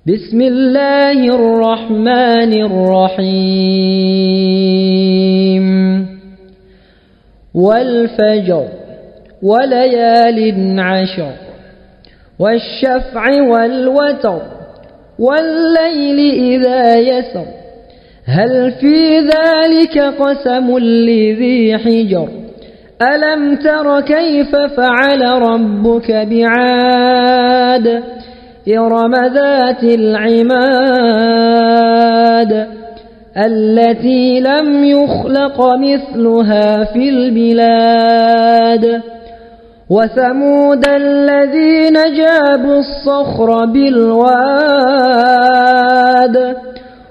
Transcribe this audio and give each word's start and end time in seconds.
بسم 0.06 0.40
الله 0.40 1.34
الرحمن 1.34 2.52
الرحيم. 2.64 3.68
والفجر 7.54 8.64
وليال 9.42 10.80
عشر 10.80 11.32
والشفع 12.38 13.42
والوتر 13.42 14.42
والليل 15.18 16.18
إذا 16.32 16.98
يسر 16.98 17.57
هل 18.28 18.72
في 18.80 19.20
ذلك 19.20 19.98
قسم 19.98 20.78
لذي 20.78 21.78
حجر؟ 21.78 22.28
ألم 23.02 23.56
تر 23.56 24.00
كيف 24.00 24.56
فعل 24.76 25.22
ربك 25.42 26.10
بعاد؟ 26.10 28.02
إرم 28.68 29.14
ذات 29.14 29.82
العماد 29.84 30.48
التي 33.36 34.40
لم 34.40 34.84
يخلق 34.84 35.74
مثلها 35.76 36.84
في 36.84 37.08
البلاد. 37.08 39.02
وثمود 39.90 40.88
الذين 40.88 41.94
جابوا 41.94 42.78
الصخر 42.78 43.64
بالواد 43.64 44.78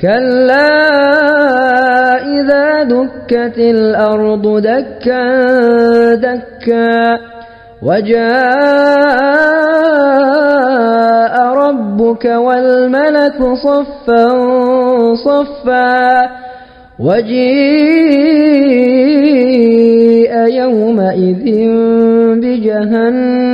كلا 0.00 0.68
إذا 2.26 2.82
دكت 2.82 3.58
الأرض 3.58 4.60
دكا 4.62 5.24
دكا 6.14 7.18
وجاء 7.82 8.34
ربك 11.54 12.24
والملك 12.24 13.38
صفا 13.64 14.28
صفا 15.14 16.30
وجيء 16.98 17.44
يومئذ 20.46 21.44
بجهنم 22.42 23.53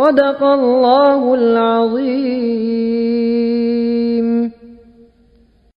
صدق 0.00 0.40
الله 0.42 1.34
العظيم. 1.34 2.80